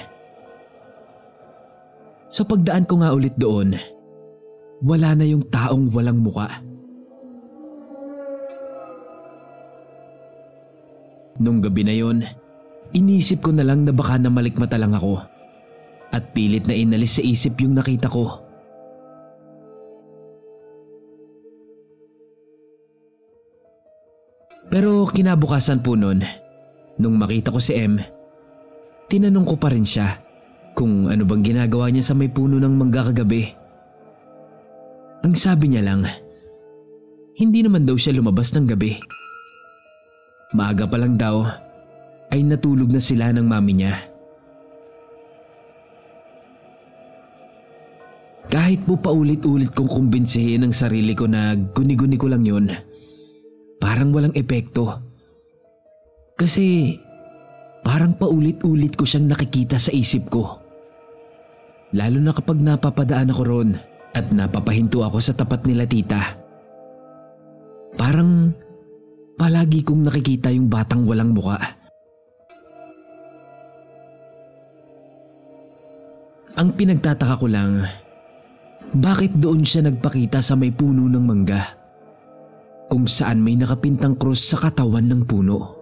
Sa 2.34 2.42
pagdaan 2.42 2.86
ko 2.86 2.98
nga 2.98 3.14
ulit 3.14 3.34
doon, 3.38 3.78
wala 4.82 5.14
na 5.14 5.26
yung 5.26 5.46
taong 5.46 5.90
walang 5.94 6.18
muka. 6.18 6.62
Nung 11.36 11.60
gabi 11.60 11.84
na 11.84 11.94
yon, 11.94 12.24
inisip 12.96 13.44
ko 13.44 13.52
na 13.52 13.66
lang 13.66 13.84
na 13.84 13.92
baka 13.92 14.16
namalikmata 14.16 14.80
lang 14.80 14.96
ako 14.96 15.20
at 16.14 16.32
pilit 16.32 16.64
na 16.64 16.72
inalis 16.72 17.18
sa 17.18 17.22
isip 17.22 17.60
yung 17.60 17.76
nakita 17.76 18.08
ko. 18.08 18.46
Pero 24.66 25.06
kinabukasan 25.08 25.80
po 25.84 25.94
nun, 25.94 26.24
nung 26.98 27.16
makita 27.16 27.54
ko 27.54 27.62
si 27.62 27.76
M, 27.76 28.02
tinanong 29.06 29.46
ko 29.46 29.54
pa 29.60 29.70
rin 29.70 29.86
siya 29.86 30.20
kung 30.76 31.08
ano 31.08 31.24
bang 31.24 31.40
ginagawa 31.40 31.88
niya 31.88 32.12
sa 32.12 32.14
may 32.18 32.28
puno 32.28 32.58
ng 32.58 32.74
mangga 32.74 33.08
kagabi. 33.08 33.54
Ang 35.24 35.34
sabi 35.38 35.72
niya 35.72 35.86
lang, 35.86 36.04
hindi 37.38 37.64
naman 37.64 37.88
daw 37.88 37.96
siya 37.96 38.16
lumabas 38.16 38.52
ng 38.52 38.66
gabi. 38.68 39.00
Maaga 40.54 40.86
pa 40.86 40.94
lang 40.94 41.18
daw 41.18 41.42
ay 42.30 42.46
natulog 42.46 42.86
na 42.86 43.02
sila 43.02 43.34
ng 43.34 43.42
mami 43.42 43.72
niya. 43.82 43.94
Kahit 48.46 48.86
po 48.86 48.94
paulit-ulit 49.02 49.74
kong 49.74 49.90
kumbinsihin 49.90 50.62
ang 50.62 50.74
sarili 50.74 51.18
ko 51.18 51.26
na 51.26 51.58
guni-guni 51.58 52.14
ko 52.14 52.30
lang 52.30 52.46
yun, 52.46 52.70
parang 53.82 54.14
walang 54.14 54.34
epekto. 54.38 55.02
Kasi 56.38 56.94
parang 57.82 58.14
paulit-ulit 58.14 58.94
ko 58.94 59.02
siyang 59.02 59.26
nakikita 59.26 59.82
sa 59.82 59.90
isip 59.90 60.30
ko. 60.30 60.62
Lalo 61.90 62.18
na 62.22 62.30
kapag 62.34 62.62
napapadaan 62.62 63.34
ako 63.34 63.42
ron 63.42 63.70
at 64.14 64.30
napapahinto 64.30 65.02
ako 65.02 65.18
sa 65.18 65.34
tapat 65.34 65.66
nila 65.66 65.86
tita. 65.90 66.38
Parang 67.98 68.54
palagi 69.36 69.84
kong 69.84 70.08
nakikita 70.08 70.48
yung 70.48 70.72
batang 70.72 71.04
walang 71.04 71.36
muka. 71.36 71.60
Ang 76.56 76.72
pinagtataka 76.72 77.36
ko 77.36 77.46
lang, 77.52 77.84
bakit 78.96 79.36
doon 79.36 79.60
siya 79.60 79.84
nagpakita 79.84 80.40
sa 80.40 80.56
may 80.56 80.72
puno 80.72 81.04
ng 81.04 81.20
mangga? 81.20 81.76
Kung 82.88 83.04
saan 83.04 83.44
may 83.44 83.60
nakapintang 83.60 84.16
krus 84.16 84.40
sa 84.48 84.56
katawan 84.56 85.04
ng 85.04 85.22
puno. 85.28 85.75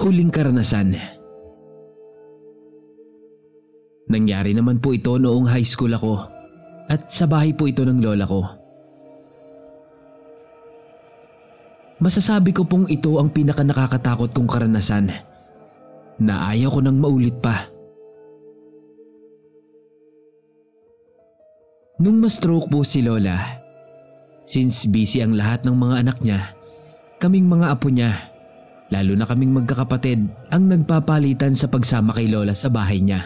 Huling 0.00 0.32
karanasan. 0.32 0.96
Nangyari 4.08 4.56
naman 4.56 4.80
po 4.80 4.96
ito 4.96 5.20
noong 5.20 5.44
high 5.44 5.68
school 5.68 5.92
ako 5.92 6.24
at 6.88 7.12
sa 7.12 7.28
bahay 7.28 7.52
po 7.52 7.68
ito 7.68 7.84
ng 7.84 8.00
lola 8.00 8.24
ko. 8.24 8.40
Masasabi 12.00 12.56
ko 12.56 12.64
pong 12.64 12.88
ito 12.88 13.20
ang 13.20 13.28
pinaka 13.28 13.60
nakakatakot 13.60 14.32
kong 14.32 14.48
karanasan 14.48 15.12
na 16.16 16.48
ayaw 16.48 16.72
ko 16.72 16.80
nang 16.80 16.96
maulit 16.96 17.36
pa. 17.44 17.68
Nung 22.00 22.24
ma-stroke 22.24 22.72
po 22.72 22.80
si 22.80 23.04
Lola, 23.04 23.60
since 24.48 24.88
busy 24.88 25.20
ang 25.20 25.36
lahat 25.36 25.68
ng 25.68 25.76
mga 25.76 25.96
anak 26.00 26.18
niya, 26.24 26.56
kaming 27.20 27.44
mga 27.44 27.76
apo 27.76 27.92
niya, 27.92 28.29
lalo 28.90 29.14
na 29.14 29.24
kaming 29.24 29.54
magkakapatid 29.54 30.20
ang 30.50 30.66
nagpapalitan 30.66 31.54
sa 31.54 31.70
pagsama 31.70 32.10
kay 32.14 32.26
Lola 32.26 32.52
sa 32.58 32.68
bahay 32.68 32.98
niya. 32.98 33.22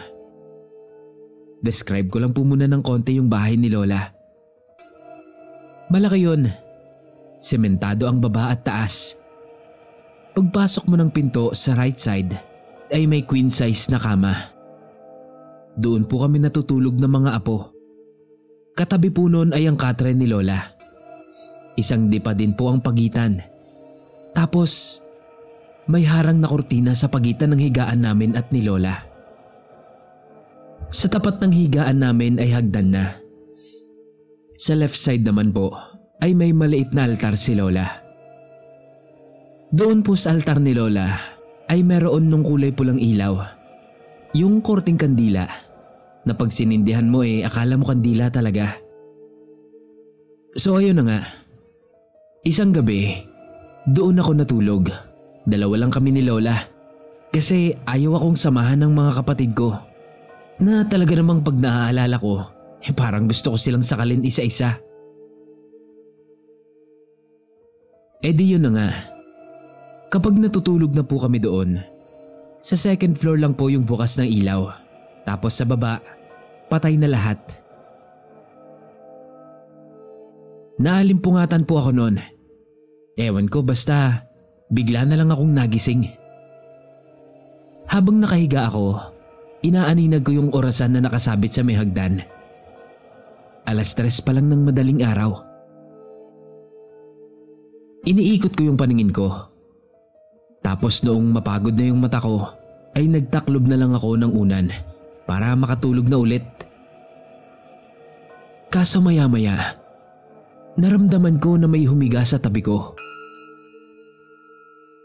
Describe 1.65 2.05
ko 2.13 2.21
lang 2.21 2.37
po 2.37 2.45
muna 2.45 2.69
ng 2.69 2.85
konti 2.85 3.17
yung 3.17 3.25
bahay 3.25 3.57
ni 3.57 3.73
Lola. 3.73 4.13
Malaki 5.89 6.21
yun. 6.21 6.45
Sementado 7.41 8.05
ang 8.05 8.21
baba 8.21 8.53
at 8.53 8.61
taas. 8.61 8.93
Pagpasok 10.37 10.85
mo 10.85 10.95
ng 10.97 11.09
pinto 11.09 11.53
sa 11.57 11.73
right 11.73 11.97
side 11.97 12.33
ay 12.93 13.09
may 13.09 13.25
queen 13.25 13.49
size 13.49 13.89
na 13.89 13.97
kama. 13.97 14.53
Doon 15.75 16.05
po 16.05 16.21
kami 16.21 16.39
natutulog 16.39 16.95
ng 16.95 17.11
mga 17.11 17.31
apo. 17.41 17.73
Katabi 18.75 19.09
po 19.09 19.25
noon 19.25 19.55
ay 19.55 19.65
ang 19.65 19.79
katre 19.79 20.13
ni 20.13 20.27
Lola. 20.29 20.75
Isang 21.75 22.07
dipa 22.11 22.35
din 22.35 22.55
po 22.55 22.71
ang 22.71 22.79
pagitan. 22.83 23.39
Tapos, 24.35 24.99
may 25.85 26.01
harang 26.01 26.41
na 26.41 26.49
kurtina 26.49 26.97
sa 26.97 27.09
pagitan 27.09 27.53
ng 27.53 27.61
higaan 27.61 28.01
namin 28.01 28.33
at 28.33 28.49
ni 28.49 28.65
Lola. 28.65 29.05
Sa 30.89 31.09
tapat 31.09 31.41
ng 31.41 31.53
higaan 31.53 32.01
namin 32.01 32.41
ay 32.41 32.49
hagdan 32.53 32.89
na. 32.93 33.17
Sa 34.61 34.73
left 34.73 34.97
side 34.97 35.21
naman 35.21 35.53
po 35.53 35.73
ay 36.23 36.33
may 36.33 36.55
maliit 36.55 36.89
na 36.95 37.05
altar 37.05 37.37
si 37.37 37.53
Lola. 37.53 38.01
Doon 39.75 40.01
po 40.01 40.15
sa 40.17 40.33
altar 40.33 40.57
ni 40.57 40.73
Lola 40.73 41.37
ay 41.69 41.81
meron 41.85 42.29
nung 42.29 42.45
kulay 42.45 42.73
pulang 42.73 42.97
ilaw. 42.97 43.45
Yung 44.33 44.61
korting 44.65 44.97
kandila 44.97 45.45
na 46.25 46.33
pag 46.33 46.49
sinindihan 46.49 47.05
mo 47.05 47.21
eh 47.21 47.45
akala 47.45 47.77
mo 47.77 47.85
kandila 47.85 48.33
talaga. 48.33 48.81
So 50.55 50.79
ayun 50.79 50.97
na 50.97 51.03
nga. 51.05 51.19
Isang 52.45 52.71
gabi, 52.71 53.25
doon 53.89 54.21
ako 54.21 54.31
natulog. 54.33 54.85
Dalawa 55.45 55.75
lang 55.77 55.93
kami 55.93 56.09
ni 56.09 56.21
Lola. 56.25 56.65
Kasi 57.29 57.77
ayaw 57.85 58.17
akong 58.17 58.37
samahan 58.37 58.81
ng 58.81 58.93
mga 58.93 59.11
kapatid 59.21 59.53
ko. 59.53 59.77
Na 60.57 60.87
talaga 60.89 61.13
namang 61.13 61.45
pag 61.45 61.57
naaalala 61.59 62.17
ko, 62.17 62.41
eh 62.81 62.93
parang 62.95 63.29
gusto 63.29 63.53
ko 63.53 63.57
silang 63.59 63.85
sakalin 63.85 64.25
isa-isa. 64.25 64.81
Eh 68.25 68.33
di 68.33 68.55
yun 68.57 68.65
na 68.65 68.71
nga. 68.73 68.89
Kapag 70.09 70.33
natutulog 70.39 70.95
na 70.95 71.05
po 71.05 71.21
kami 71.21 71.37
doon, 71.37 71.77
sa 72.65 72.73
second 72.79 73.19
floor 73.21 73.37
lang 73.37 73.53
po 73.53 73.69
yung 73.69 73.85
bukas 73.85 74.17
ng 74.17 74.25
ilaw. 74.25 74.73
Tapos 75.27 75.53
sa 75.53 75.67
baba, 75.67 76.01
patay 76.71 76.97
na 76.97 77.11
lahat. 77.11 77.37
Naalimpungatan 80.81 81.69
po 81.69 81.77
ako 81.83 81.91
noon. 81.93 82.15
Ewan 83.15 83.47
ko 83.47 83.61
basta 83.61 84.25
bigla 84.69 85.05
na 85.05 85.17
lang 85.19 85.29
akong 85.29 85.53
nagising. 85.53 86.09
Habang 87.85 88.17
nakahiga 88.17 88.65
ako, 88.69 88.97
inaaninag 89.61 90.25
ko 90.25 90.33
yung 90.33 90.49
orasan 90.53 90.97
na 90.97 91.05
nakasabit 91.05 91.53
sa 91.53 91.61
may 91.61 91.77
hagdan. 91.77 92.25
Alas 93.65 93.93
tres 93.97 94.21
pa 94.21 94.33
lang 94.33 94.49
ng 94.49 94.61
madaling 94.65 95.01
araw. 95.01 95.41
Iniikot 98.05 98.53
ko 98.53 98.61
yung 98.69 98.77
paningin 98.77 99.09
ko. 99.09 99.49
Tapos 100.61 101.01
noong 101.01 101.29
mapagod 101.33 101.73
na 101.73 101.89
yung 101.89 102.01
mata 102.01 102.21
ko, 102.21 102.53
ay 102.95 103.09
nagtaklob 103.09 103.65
na 103.65 103.77
lang 103.77 103.91
ako 103.93 104.17
ng 104.17 104.31
unan 104.33 104.67
para 105.25 105.53
makatulog 105.57 106.05
na 106.05 106.17
ulit. 106.17 106.45
Kaso 108.69 109.01
maya-maya, 109.01 109.77
naramdaman 110.77 111.41
ko 111.41 111.57
na 111.57 111.65
may 111.65 111.85
humiga 111.85 112.21
sa 112.25 112.37
tabi 112.37 112.61
ko. 112.61 112.93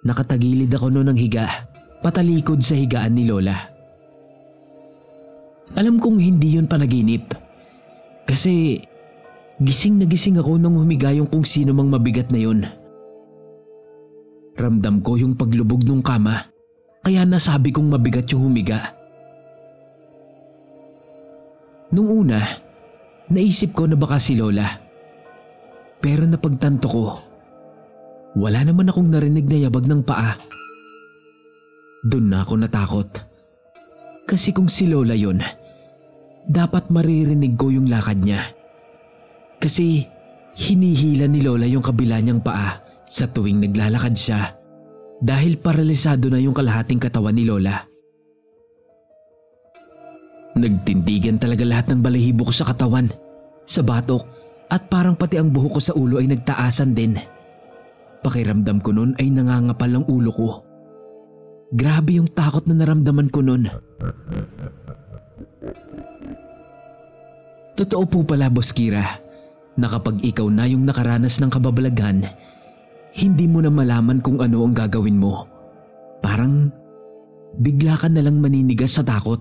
Nakatagilid 0.00 0.72
ako 0.72 0.88
noon 0.88 1.12
ng 1.12 1.18
higa, 1.20 1.68
patalikod 2.00 2.64
sa 2.64 2.72
higaan 2.72 3.12
ni 3.12 3.28
Lola. 3.28 3.68
Alam 5.76 6.00
kong 6.00 6.18
hindi 6.18 6.56
yon 6.56 6.66
panaginip. 6.66 7.30
Kasi 8.24 8.80
gising 9.60 10.00
na 10.00 10.06
gising 10.08 10.40
ako 10.40 10.56
nung 10.56 10.80
humiga 10.80 11.12
yung 11.12 11.28
kung 11.28 11.44
sino 11.44 11.76
mang 11.76 11.92
mabigat 11.92 12.32
na 12.32 12.40
yon. 12.40 12.64
Ramdam 14.56 15.04
ko 15.04 15.20
yung 15.20 15.36
paglubog 15.36 15.84
ng 15.84 16.00
kama, 16.00 16.48
kaya 17.04 17.28
nasabi 17.28 17.68
kong 17.68 17.92
mabigat 17.92 18.28
yung 18.32 18.48
humiga. 18.48 18.96
Nung 21.92 22.08
una, 22.08 22.56
naisip 23.28 23.76
ko 23.76 23.84
na 23.84 24.00
baka 24.00 24.16
si 24.16 24.32
Lola. 24.38 24.80
Pero 26.00 26.24
napagtanto 26.24 26.86
ko, 26.88 27.29
wala 28.38 28.62
naman 28.62 28.86
akong 28.86 29.10
narinig 29.10 29.46
na 29.46 29.58
yabag 29.66 29.86
ng 29.90 30.02
paa. 30.06 30.38
Doon 32.06 32.26
na 32.30 32.46
ako 32.46 32.52
natakot. 32.60 33.08
Kasi 34.24 34.54
kung 34.54 34.70
si 34.70 34.86
Lola 34.86 35.18
yon, 35.18 35.42
dapat 36.46 36.88
maririnig 36.88 37.58
ko 37.58 37.74
yung 37.74 37.90
lakad 37.90 38.22
niya. 38.22 38.54
Kasi 39.58 40.06
hinihila 40.56 41.26
ni 41.26 41.42
Lola 41.42 41.66
yung 41.66 41.82
kabila 41.82 42.22
niyang 42.22 42.40
paa 42.40 42.80
sa 43.10 43.26
tuwing 43.26 43.58
naglalakad 43.58 44.14
siya 44.14 44.54
dahil 45.20 45.60
paralisado 45.60 46.32
na 46.32 46.40
yung 46.40 46.56
kalahating 46.56 47.02
katawan 47.02 47.36
ni 47.36 47.44
Lola. 47.44 47.84
Nagtindigan 50.56 51.38
talaga 51.38 51.62
lahat 51.62 51.92
ng 51.92 52.00
balahibo 52.00 52.48
ko 52.48 52.52
sa 52.54 52.66
katawan, 52.66 53.12
sa 53.68 53.84
batok, 53.84 54.24
at 54.70 54.86
parang 54.86 55.18
pati 55.18 55.38
ang 55.38 55.50
buhok 55.50 55.78
ko 55.78 55.80
sa 55.82 55.94
ulo 55.94 56.18
ay 56.18 56.30
nagtaasan 56.30 56.94
din. 56.94 57.18
Pakiramdam 58.20 58.84
ko 58.84 58.92
noon 58.92 59.16
ay 59.16 59.32
nangangapal 59.32 59.90
ang 59.96 60.04
ulo 60.04 60.30
ko. 60.32 60.48
Grabe 61.72 62.18
yung 62.20 62.28
takot 62.34 62.66
na 62.68 62.76
naramdaman 62.76 63.32
ko 63.32 63.40
noon. 63.40 63.70
Totoo 67.80 68.04
po 68.10 68.26
pala, 68.28 68.52
Boss 68.52 68.74
Kira, 68.76 69.16
na 69.78 69.86
kapag 69.88 70.20
ikaw 70.20 70.50
na 70.52 70.68
yung 70.68 70.84
nakaranas 70.84 71.40
ng 71.40 71.48
kababalaghan, 71.48 72.28
hindi 73.16 73.48
mo 73.48 73.64
na 73.64 73.72
malaman 73.72 74.20
kung 74.20 74.42
ano 74.42 74.66
ang 74.66 74.76
gagawin 74.76 75.16
mo. 75.16 75.48
Parang 76.20 76.68
bigla 77.56 77.96
ka 77.96 78.12
na 78.12 78.20
lang 78.20 78.42
maninigas 78.42 78.98
sa 78.98 79.06
takot. 79.06 79.40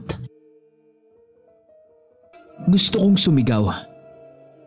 Gusto 2.69 3.01
kong 3.01 3.17
sumigaw, 3.19 3.65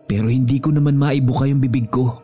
pero 0.05 0.29
hindi 0.29 0.61
ko 0.61 0.75
naman 0.75 0.99
maibuka 0.99 1.49
yung 1.49 1.63
bibig 1.63 1.89
ko. 1.89 2.21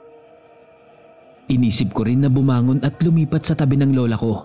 Inisip 1.49 1.97
ko 1.97 2.05
rin 2.05 2.21
na 2.25 2.29
bumangon 2.29 2.85
at 2.85 3.01
lumipat 3.01 3.49
sa 3.49 3.57
tabi 3.57 3.81
ng 3.81 3.97
lola 3.97 4.21
ko. 4.21 4.45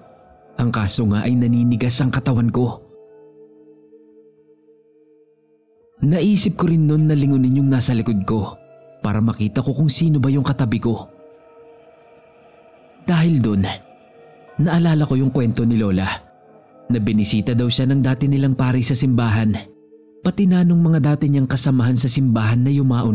Ang 0.55 0.71
kaso 0.71 1.03
nga 1.11 1.27
ay 1.27 1.35
naninigas 1.35 1.99
ang 1.99 2.13
katawan 2.13 2.47
ko. 2.47 2.79
Naisip 6.03 6.59
ko 6.59 6.67
rin 6.67 6.83
noon 6.83 7.07
na 7.07 7.15
lingunin 7.15 7.63
yung 7.63 7.71
nasa 7.71 7.95
likod 7.95 8.23
ko 8.27 8.55
para 9.03 9.19
makita 9.19 9.63
ko 9.63 9.75
kung 9.75 9.91
sino 9.91 10.19
ba 10.19 10.31
yung 10.31 10.43
katabi 10.43 10.79
ko. 10.79 11.07
Dahil 13.03 13.43
doon, 13.43 13.67
naalala 14.63 15.03
ko 15.03 15.19
yung 15.19 15.31
kwento 15.31 15.67
ni 15.67 15.75
Lola 15.75 16.07
na 16.87 16.99
binisita 16.99 17.51
daw 17.51 17.67
siya 17.67 17.87
ng 17.87 17.99
dati 17.99 18.27
nilang 18.31 18.55
pari 18.55 18.83
sa 18.83 18.95
simbahan 18.95 19.73
pati 20.23 20.47
na 20.47 20.63
nung 20.63 20.79
mga 20.79 21.03
dati 21.03 21.27
niyang 21.27 21.51
kasamahan 21.51 21.99
sa 21.99 22.07
simbahan 22.07 22.63
na 22.63 22.71
yumao 22.71 23.11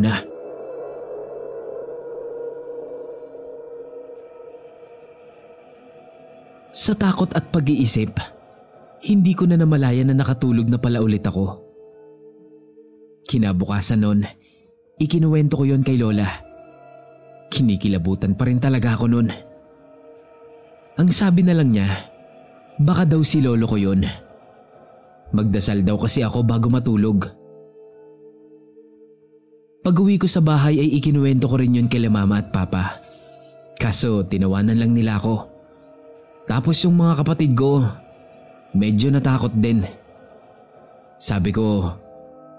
Sa 6.72 6.92
takot 6.92 7.32
at 7.32 7.48
pag-iisip, 7.48 8.12
hindi 9.08 9.32
ko 9.32 9.48
na 9.48 9.56
namalayan 9.56 10.12
na 10.12 10.16
nakatulog 10.20 10.68
na 10.68 10.76
pala 10.76 11.00
ulit 11.00 11.24
ako. 11.24 11.64
Kinabukasan 13.28 14.04
nun, 14.04 14.20
ikinuwento 15.00 15.56
ko 15.56 15.64
yon 15.64 15.80
kay 15.80 15.96
Lola. 15.96 16.44
Kinikilabutan 17.48 18.36
pa 18.36 18.44
rin 18.44 18.60
talaga 18.60 18.96
ako 18.96 19.06
nun. 19.08 19.28
Ang 20.98 21.08
sabi 21.14 21.40
na 21.46 21.56
lang 21.56 21.72
niya, 21.72 21.88
baka 22.76 23.08
daw 23.08 23.20
si 23.24 23.40
Lolo 23.40 23.64
ko 23.64 23.80
yon. 23.80 24.04
Magdasal 25.32 25.84
daw 25.84 25.96
kasi 25.96 26.20
ako 26.20 26.44
bago 26.44 26.68
matulog. 26.68 27.28
Pag 29.84 29.96
uwi 30.04 30.20
ko 30.20 30.28
sa 30.28 30.44
bahay 30.44 30.76
ay 30.84 31.00
ikinuwento 31.00 31.48
ko 31.48 31.56
rin 31.56 31.80
yun 31.80 31.88
kay 31.88 32.04
mama 32.12 32.44
at 32.44 32.52
papa. 32.52 33.00
Kaso 33.80 34.26
tinawanan 34.28 34.76
lang 34.76 34.92
nila 34.92 35.16
ako. 35.16 35.47
Tapos 36.48 36.80
yung 36.80 36.96
mga 36.96 37.20
kapatid 37.20 37.52
ko, 37.52 37.84
medyo 38.72 39.12
natakot 39.12 39.52
din. 39.52 39.84
Sabi 41.20 41.52
ko, 41.52 41.92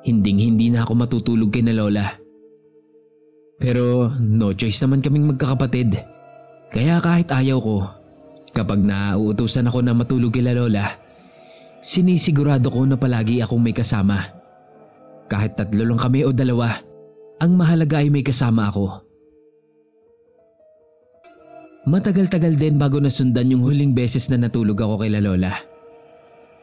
hinding 0.06 0.38
hindi 0.38 0.70
na 0.70 0.86
ako 0.86 0.94
matutulog 0.94 1.50
kay 1.50 1.66
na 1.66 1.74
lola. 1.74 2.14
Pero 3.60 4.14
no 4.22 4.54
choice 4.54 4.80
naman 4.86 5.02
kaming 5.02 5.34
magkakapatid. 5.34 5.98
Kaya 6.70 7.02
kahit 7.02 7.34
ayaw 7.34 7.58
ko, 7.60 7.78
kapag 8.54 8.80
nauutusan 8.80 9.68
ako 9.68 9.82
na 9.82 9.98
matulog 9.98 10.32
kay 10.32 10.46
lola, 10.46 11.02
sinisigurado 11.82 12.70
ko 12.70 12.86
na 12.86 12.96
palagi 12.96 13.42
akong 13.42 13.60
may 13.60 13.74
kasama. 13.74 14.38
Kahit 15.26 15.58
tatlo 15.58 15.82
lang 15.82 15.98
kami 15.98 16.24
o 16.26 16.30
dalawa, 16.30 16.78
ang 17.42 17.58
mahalaga 17.58 18.06
ay 18.06 18.14
may 18.14 18.22
kasama 18.22 18.70
ako. 18.70 19.09
Matagal-tagal 21.88 22.60
din 22.60 22.76
bago 22.76 23.00
nasundan 23.00 23.48
yung 23.56 23.64
huling 23.64 23.96
beses 23.96 24.28
na 24.28 24.36
natulog 24.36 24.76
ako 24.76 25.00
kay 25.00 25.16
Lola. 25.16 25.64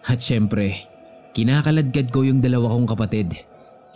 At 0.05 0.21
syempre, 0.21 0.85
kinakaladkad 1.33 2.13
ko 2.13 2.21
yung 2.21 2.45
dalawa 2.45 2.77
kong 2.77 2.89
kapatid. 2.93 3.33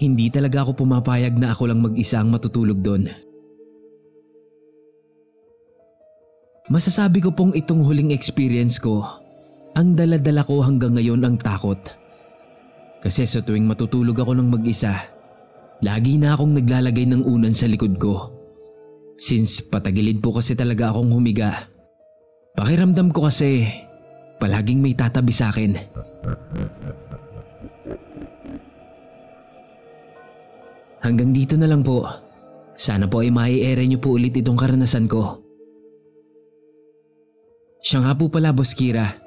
Hindi 0.01 0.33
talaga 0.33 0.65
ako 0.65 0.81
pumapayag 0.81 1.37
na 1.37 1.53
ako 1.53 1.63
lang 1.69 1.85
mag-isa 1.85 2.25
ang 2.25 2.33
matutulog 2.33 2.81
doon. 2.81 3.13
Masasabi 6.73 7.21
ko 7.21 7.37
pong 7.37 7.53
itong 7.53 7.85
huling 7.85 8.17
experience 8.17 8.81
ko, 8.81 9.05
ang 9.77 9.93
daladala 9.93 10.47
ko 10.49 10.65
hanggang 10.65 10.97
ngayon 10.97 11.21
ang 11.21 11.37
takot. 11.37 11.79
Kasi 13.05 13.29
sa 13.29 13.45
tuwing 13.45 13.69
matutulog 13.69 14.17
ako 14.17 14.41
ng 14.41 14.49
mag-isa, 14.49 15.05
lagi 15.85 16.17
na 16.17 16.33
akong 16.33 16.57
naglalagay 16.57 17.05
ng 17.13 17.29
unan 17.29 17.53
sa 17.53 17.69
likod 17.69 18.01
ko. 18.01 18.39
Since 19.21 19.69
patagilid 19.69 20.25
po 20.25 20.33
kasi 20.33 20.57
talaga 20.57 20.89
akong 20.89 21.13
humiga. 21.13 21.69
Pakiramdam 22.57 23.13
ko 23.13 23.29
kasi 23.29 23.69
palaging 24.41 24.81
may 24.81 24.97
tatabi 24.97 25.33
sa 25.37 25.53
akin. 25.53 25.77
Hanggang 31.05 31.33
dito 31.37 31.57
na 31.61 31.69
lang 31.69 31.85
po. 31.85 32.05
Sana 32.81 33.05
po 33.05 33.21
ay 33.21 33.29
mai-ere 33.29 33.85
niyo 33.85 34.01
po 34.01 34.17
ulit 34.17 34.33
itong 34.33 34.57
karanasan 34.57 35.05
ko. 35.05 35.45
Siya 37.85 38.05
nga 38.05 38.13
po 38.17 38.33
pala, 38.33 38.57
Boss 38.57 38.73
Kira. 38.73 39.21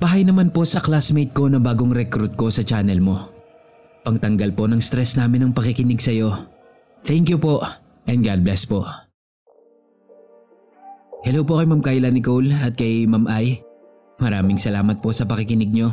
Pahay 0.00 0.24
naman 0.24 0.48
po 0.48 0.64
sa 0.64 0.80
classmate 0.80 1.36
ko 1.36 1.48
na 1.48 1.60
bagong 1.60 1.92
recruit 1.92 2.32
ko 2.36 2.48
sa 2.48 2.64
channel 2.64 3.04
mo. 3.04 3.28
Pangtanggal 4.00 4.56
po 4.56 4.64
ng 4.64 4.80
stress 4.80 5.12
namin 5.12 5.44
ng 5.44 5.52
pakikinig 5.52 6.00
sa'yo. 6.00 6.48
Thank 7.04 7.28
you 7.28 7.36
po 7.36 7.60
and 8.08 8.24
God 8.24 8.40
bless 8.40 8.64
po. 8.64 8.84
Hello 11.20 11.44
po 11.44 11.60
kay 11.60 11.68
Ma'am 11.68 11.84
Kayla 11.84 12.08
Nicole 12.08 12.48
at 12.48 12.80
kay 12.80 13.04
Ma'am 13.04 13.28
Ai. 13.28 13.60
Maraming 14.24 14.56
salamat 14.56 15.04
po 15.04 15.12
sa 15.12 15.28
pakikinig 15.28 15.68
nyo. 15.68 15.92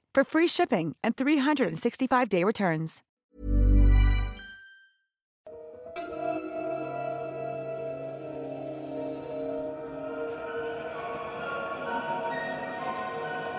for 0.13 0.23
free 0.23 0.47
shipping 0.47 0.95
and 1.03 1.15
365-day 1.15 2.43
returns. 2.43 3.03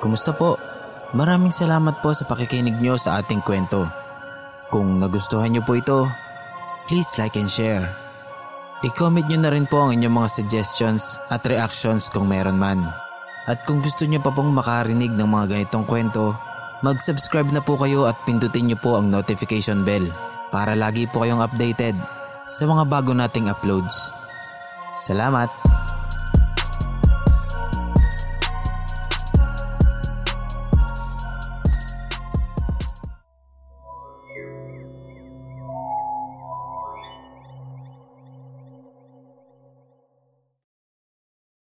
Kumusta 0.03 0.35
po? 0.35 0.59
Maraming 1.15 1.55
salamat 1.55 2.03
po 2.03 2.11
sa 2.11 2.27
pakikinig 2.27 2.75
nyo 2.83 2.99
sa 2.99 3.23
ating 3.23 3.39
kwento. 3.39 3.87
Kung 4.67 4.99
nagustuhan 4.99 5.55
nyo 5.55 5.63
po 5.63 5.79
ito, 5.79 6.11
please 6.91 7.07
like 7.23 7.39
and 7.39 7.47
share. 7.47 7.87
I-comment 8.83 9.31
nyo 9.31 9.39
na 9.39 9.55
rin 9.55 9.71
po 9.71 9.79
ang 9.79 9.95
inyong 9.95 10.11
mga 10.11 10.43
suggestions 10.43 11.23
at 11.31 11.47
reactions 11.47 12.11
kung 12.11 12.27
meron 12.27 12.59
man. 12.59 12.83
At 13.47 13.67
kung 13.67 13.83
gusto 13.83 14.07
nyo 14.07 14.23
pa 14.23 14.31
pong 14.31 14.55
makarinig 14.55 15.11
ng 15.11 15.27
mga 15.27 15.47
ganitong 15.51 15.83
kwento, 15.83 16.39
mag-subscribe 16.87 17.51
na 17.51 17.63
po 17.63 17.75
kayo 17.75 18.07
at 18.07 18.15
pindutin 18.23 18.71
nyo 18.71 18.79
po 18.79 18.99
ang 18.99 19.11
notification 19.11 19.83
bell 19.83 20.07
para 20.55 20.79
lagi 20.79 21.11
po 21.11 21.27
kayong 21.27 21.43
updated 21.43 21.99
sa 22.47 22.65
mga 22.71 22.87
bago 22.87 23.11
nating 23.11 23.51
uploads. 23.51 24.15
Salamat! 24.95 25.82